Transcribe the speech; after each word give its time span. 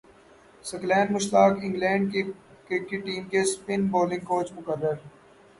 ثقلین 0.65 1.07
Mushtaq 1.13 1.53
England 1.63 2.11
cricket 2.67 2.89
team 3.05 3.23
کے 3.31 3.39
spin 3.41 3.87
bowling 3.91 4.25
coach 4.29 4.51
مقرر 4.53 4.95